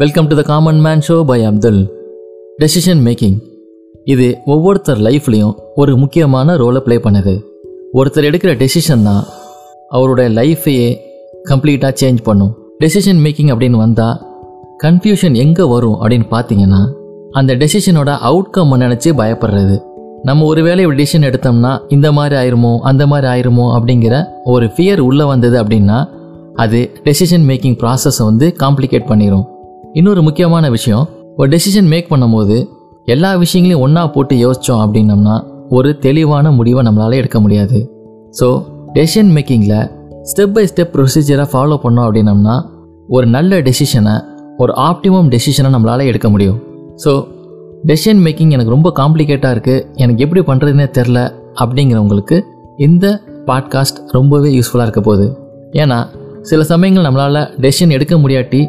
[0.00, 1.80] Welcome to the common man show by Abdul
[2.62, 3.36] decision making
[4.04, 7.34] இது ஒவ்வொருத்தர் லைஃப்லேயும் ஒரு முக்கியமான ரோலை ப்ளே பண்ணுது.
[7.92, 9.24] ஒருத்தர் எடுக்கிற டெசிஷன் தான்
[9.90, 10.88] அவருடைய லைஃப்பையே
[11.50, 12.52] கம்ப்ளீட்டாக சேஞ்ச் பண்ணும்.
[12.82, 14.16] டெசிஷன் மேக்கிங் அப்படின்னு வந்தால்
[14.84, 16.82] கன்ஃபியூஷன் எங்கே வரும் அப்படின்னு பார்த்தீங்கன்னா
[17.32, 19.78] அந்த டெசிஷனோட அவுட்கம் நினச்சி பயப்படுறது.
[20.22, 25.24] நம்ம ஒருவேளை ஒரு டெசிஷன் எடுத்தோம்னா இந்த மாதிரி ஆயிருமோ அந்த மாதிரி ஆயிருமோ அப்படிங்கிற ஒரு ஃபியர் உள்ளே
[25.24, 26.00] வந்தது அப்படின்னா
[26.56, 29.46] அது டெசிஷன் மேக்கிங் ப்ராசஸை வந்து காம்ப்ளிகேட் பண்ணிடும்
[29.94, 32.56] இன்னொரு முக்கியமான விஷயம் ஒரு டெசிஷன் மேக் பண்ணும்போது
[33.04, 35.34] எல்லா விஷயங்களையும் ஒன்றா போட்டு யோசித்தோம் அப்படின்னம்னா
[35.68, 37.78] ஒரு தெளிவான முடிவை நம்மளால் எடுக்க முடியாது.
[38.40, 38.46] ஸோ
[38.92, 39.80] டெசிஷன் மேக்கிங்கில்
[40.30, 42.54] ஸ்டெப் பை ஸ்டெப் ப்ரொசீஜரை ஃபாலோ பண்ணோம் அப்படின்னம்னா
[43.08, 44.14] ஒரு நல்ல டெசிஷனை
[44.56, 46.58] ஒரு ஆப்டிமம் டெசிஷனை நம்மளால் எடுக்க முடியும்.
[47.04, 47.12] ஸோ
[47.86, 51.20] டெசிஷன் மேக்கிங் எனக்கு ரொம்ப காம்ப்ளிகேட்டாக இருக்குது எனக்கு எப்படி பண்ணுறதுனே தெரில
[51.62, 52.38] அப்படிங்கிறவங்களுக்கு
[52.76, 53.06] இந்த
[53.46, 55.26] பாட்காஸ்ட் ரொம்பவே யூஸ்ஃபுல்லாக இருக்க போகுது.
[55.72, 55.98] ஏன்னா
[56.40, 58.62] சில சமயங்கள் நம்மளால் டெசிஷன் எடுக்க முடியாட்டி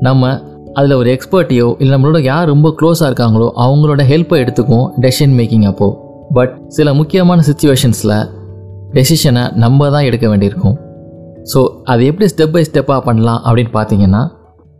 [0.00, 0.40] நம்ம
[0.76, 5.96] அதில் ஒரு எக்ஸ்பர்ட்டையோ இல்லை நம்மளோட யார் ரொம்ப க்ளோஸாக இருக்காங்களோ அவங்களோட ஹெல்ப்பை எடுத்துக்கும் டெசிஷன் மேக்கிங் அப்போது
[6.32, 8.16] பட் சில முக்கியமான சுச்சுவேஷன்ஸில்
[8.92, 10.76] டெசிஷனை நம்ம தான் எடுக்க வேண்டியிருக்கும்.
[11.54, 14.22] ஸோ அது எப்படி ஸ்டெப் பை ஸ்டெப்பாக பண்ணலாம் அப்படின்னு பார்த்தீங்கன்னா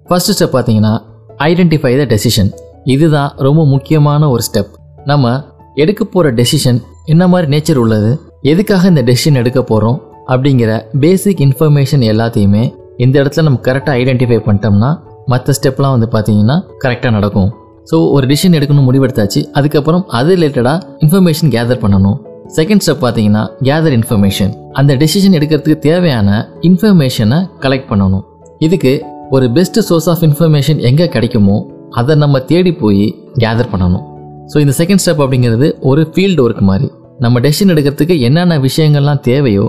[0.07, 0.99] ஃபஸ்ட்டு ஸ்டெப் பார்த்தீங்கன்னா
[1.37, 2.51] ஐடென்டிஃபை த டெசிஷன்
[2.85, 4.73] இதுதான் ரொம்ப முக்கியமான ஒரு ஸ்டெப்
[5.05, 11.41] நம்ம எடுக்க போகிற டெசிஷன் என்ன மாதிரி நேச்சர் உள்ளது எதுக்காக இந்த டெசிஷன் எடுக்க போகிறோம் அப்படிங்கிற பேசிக்
[11.41, 14.91] இன்ஃபர்மேஷன் எல்லாத்தையுமே இந்த இடத்துல நம்ம கரெக்டாக ஐடென்டிஃபை பண்ணிட்டோம்னா
[15.33, 17.51] மற்ற ஸ்டெப்லாம் வந்து பார்த்தீங்கன்னா கரெக்டாக நடக்கும்.
[17.91, 19.41] ஸோ ஒரு டிசிஷன் எடுக்கணும் முடிவெடுத்தாச்சு.
[19.59, 22.17] அதுக்கப்புறம் அது ரிலேட்டடாக இன்ஃபர்மேஷன் கேதர் பண்ணணும்.
[22.57, 26.29] செகண்ட் ஸ்டெப் பார்த்தீங்கன்னா கேதர் இன்ஃபர்மேஷன் அந்த டெசிஷன் எடுக்கிறதுக்கு தேவையான
[26.69, 28.25] இன்ஃபர்மேஷனை கலெக்ட் பண்ணணும்.
[28.67, 28.93] இதுக்கு
[29.37, 31.57] ஒரு பெஸ்ட் சோர்ஸ் ஆஃப் இன்ஃபர்மேஷன் எங்கே கிடைக்குமோ
[32.01, 33.07] அதை நம்ம தேடி போய்
[33.43, 34.05] கேதர் பண்ணணும்.
[34.53, 36.89] ஸோ இந்த செகண்ட் ஸ்டெப் அப்படிங்கிறது ஒரு ஃபீல்டு ஒர்க் மாதிரி.
[37.25, 39.67] நம்ம டெசிஷன் எடுக்கிறதுக்கு என்னென்ன விஷயங்கள்லாம் தேவையோ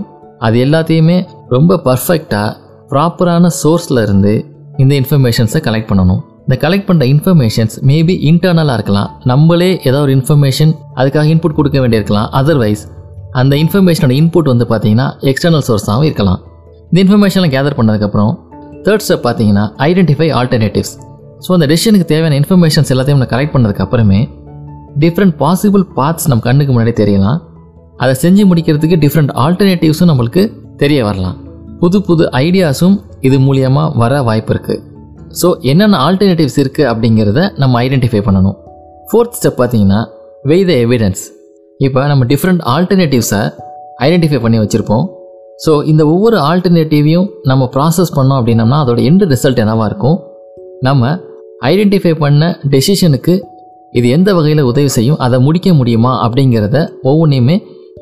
[0.47, 1.17] அது எல்லாத்தையுமே
[1.55, 2.49] ரொம்ப பர்ஃபெக்டாக
[2.91, 4.33] ப்ராப்பரான சோர்ஸில் இருந்து
[4.83, 6.21] இந்த இன்ஃபர்மேஷன்ஸை கலெக்ட் பண்ணணும்.
[6.45, 9.09] இந்த கலெக்ட் பண்ணுற இன்ஃபர்மேஷன்ஸ் மேபி இன்டர்னலாக இருக்கலாம்.
[9.31, 12.27] நம்மளே ஏதோ ஒரு இன்ஃபர்மேஷன் அதுக்காக இன்புட் கொடுக்க வேண்டியிருக்கலாம்.
[12.39, 12.83] அதர்வைஸ்
[13.39, 16.39] அந்த இன்ஃபர்மேஷனோட இன்புட் வந்து பார்த்தீங்கன்னா எக்ஸ்டர்னல் சோர்ஸாகவும் இருக்கலாம்.
[16.89, 18.31] இந்த இன்ஃபர்மேஷனை கேதர் பண்ணதுக்கப்புறம்
[18.85, 20.93] தேர்ட் ஸ்டெப் பார்த்தீங்கன்னா ஐடென்டிஃபை ஆல்டர்னேட்டிவ்ஸ்
[21.45, 24.19] ஸோ அந்த டெசிஷனுக்கு தேவையான இன்ஃபர்மேஷன்ஸ் எல்லாத்தையும் நம்ம கலெக்ட் பண்ணதுக்கு அப்புறமே
[25.03, 27.39] டிஃப்ரெண்ட் பாசிபிள் பார்ட்ஸ் நம்ம கண்ணுக்கு முன்னாடி தெரியலாம்.
[28.03, 30.43] அதை செஞ்சு முடிக்கிறதுக்கு டிஃப்ரெண்ட் ஆல்டர்னேட்டிவ்ஸும் நம்மளுக்கு
[30.83, 31.37] தெரிய வரலாம்.
[31.81, 32.95] புது புது ஐடியாஸும்
[33.27, 34.83] இது மூலியமாக வர வாய்ப்பு இருக்குது
[35.39, 38.55] ஸோ என்னென்ன ஆல்டர்னேட்டிவ்ஸ் இருக்குது அப்படிங்கிறத நம்ம ஐடென்டிஃபை பண்ணணும்.
[39.09, 39.99] ஃபோர்த் ஸ்டெப் பார்த்தீங்கன்னா
[40.49, 41.21] வெய் த எவிடன்ஸ்
[41.79, 43.41] இப்போ நம்ம டிஃப்ரெண்ட் ஆல்டர்னேட்டிவ்ஸை
[44.05, 45.05] ஐடென்டிஃபை பண்ணி வச்சுருப்போம்.
[45.65, 50.17] ஸோ இந்த ஒவ்வொரு ஆல்டர்னேட்டிவையும் நம்ம ப்ராசஸ் பண்ணோம் அப்படின்னம்னா அதோட எண்டு ரிசல்ட் என்னவாக இருக்கும்?
[50.87, 51.13] நம்ம
[51.71, 53.35] ஐடென்டிஃபை பண்ண டெசிஷனுக்கு
[53.93, 56.77] இது எந்த வகையில் உதவி செய்யும் அதை முடிக்க முடியுமா அப்படிங்கிறத
[57.09, 57.55] ஒவ்வொன்றையுமே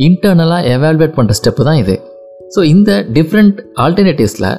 [0.07, 1.95] இன்டர்னலாக எவால்வேட் பண்ணுற ஸ்டெப்பு தான் இது.
[2.55, 4.49] ஸோ இந்த டிஃப்ரெண்ட் ஆல்டர்னேட்டிவ்ஸில்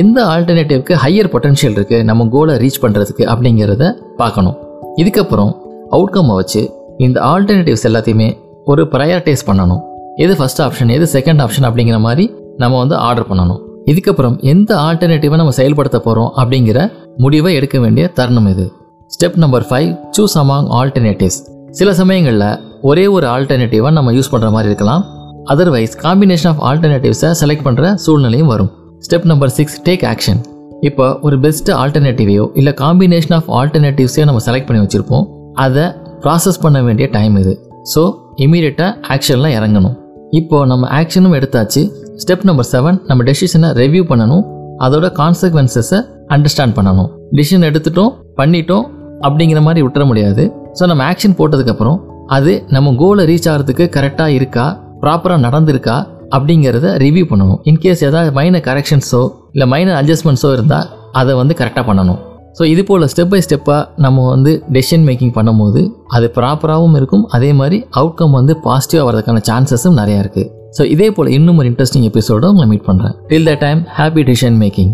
[0.00, 3.84] எந்த ஆல்டர்னேட்டிவ்க்கு ஹையர் பொட்டன்ஷியல் இருக்குது நம்ம கோலை ரீச் பண்ணுறதுக்கு அப்படிங்கிறத
[4.20, 4.56] பார்க்கணும்.
[5.02, 5.52] இதுக்கப்புறம்
[5.96, 6.62] அவுட்கம்மை வச்சு
[7.06, 8.28] இந்த ஆல்டர்னேட்டிவ்ஸ் எல்லாத்தையுமே
[8.72, 9.82] ஒரு ப்ரையாரிட்டைஸ் பண்ணணும்.
[10.24, 12.24] எது ஃபஸ்ட் ஆப்ஷன் எது செகண்ட் ஆப்ஷன் அப்படிங்கிற மாதிரி
[12.62, 13.60] நம்ம வந்து ஆர்டர் பண்ணணும்.
[13.90, 16.78] இதுக்கப்புறம் எந்த ஆல்டர்னேட்டிவை நம்ம செயல்படுத்த போகிறோம் அப்படிங்கிற
[17.24, 18.66] முடிவை எடுக்க வேண்டிய தருணம் இது.
[19.14, 21.40] Step number five choose among alternatives
[21.80, 22.48] சில சமயங்களில்
[22.90, 25.04] ஒரே ஒரு ஆல்டர்னேட்டிவாக நம்ம யூஸ் பண்ணுற மாதிரி இருக்கலாம்.
[25.52, 28.70] அதர்வைஸ் காம்பினேஷன் ஆஃப் ஆல்டர்னேட்டிவ்ஸை செலக்ட் பண்ணுற சூழ்நிலையும் வரும்.
[29.06, 30.40] Step number six take action
[30.88, 35.24] இப்போ ஒரு பெஸ்ட் ஆல்டர்னேட்டிவையோ இல்லை காம்பினேஷன் ஆஃப் ஆல்டர்னேட்டிவ்ஸையோ நம்ம செலக்ட் பண்ணி வச்சுருப்போம்.
[35.64, 35.84] அதை
[36.24, 37.52] ப்ராசஸ் பண்ண வேண்டிய டைம் இது.
[37.92, 38.02] ஸோ
[38.44, 39.94] இமீடியட்டாக ஆக்ஷனில் இறங்கணும்.
[40.40, 41.82] இப்போ நம்ம ஆக்ஷனும் எடுத்தாச்சு.
[42.22, 44.44] ஸ்டெப் நம்பர் செவன் நம்ம டெசிஷனை ரெவ்யூ பண்ணணும்.
[44.86, 46.00] அதோட கான்சிக்வன்சஸை
[46.34, 47.10] அண்டர்ஸ்டாண்ட் பண்ணணும்.
[47.38, 48.86] டிசிஷன் எடுத்துட்டோம் பண்ணிட்டோம்
[49.26, 50.44] அப்படிங்கிற மாதிரி விட்டுற முடியாது.
[50.78, 52.00] ஸோ நம்ம ஆக்ஷன் போட்டதுக்கப்புறம்
[52.36, 54.66] அது நம்ம கோலை ரீச் ஆகிறதுக்கு கரெக்டாக இருக்கா?
[55.02, 55.96] ப்ராப்பராக நடந்திருக்கா
[56.36, 57.60] அப்படிங்கிறத ரிவ்யூ பண்ணணும்.
[57.70, 59.22] இன்கேஸ் ஏதாவது மைனர் கரெக்ஷன்ஸோ
[59.54, 60.88] இல்லை மைனர் அட்ஜஸ்ட்மெண்ட்ஸோ இருந்தால்
[61.20, 62.20] அதை வந்து கரெக்டாக பண்ணணும்.
[62.58, 65.80] ஸோ இது போல் ஸ்டெப் பை ஸ்டெப்பாக நம்ம வந்து டெசிஷன் மேக்கிங் பண்ணும்போது
[66.16, 70.48] அது ப்ராப்பராகவும் இருக்கும் அதே மாதிரி அவுட்கம் வந்து பாசிட்டிவாக வரதுக்கான சான்சஸும் நிறையா இருக்குது
[70.78, 74.58] ஸோ இதே போல் இன்னும் ஒரு இன்ட்ரெஸ்டிங் எபிசோட உங்களை மீட் பண்ணுறேன் till the time happy decision
[74.62, 74.92] making